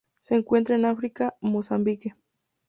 Se 0.19 0.33
encuentran 0.33 0.79
en 0.79 0.85
África: 0.85 1.35
Mozambique. 1.41 2.15